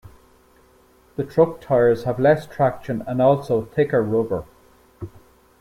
[1.15, 4.45] The truck tires have less traction and also thicker rubber.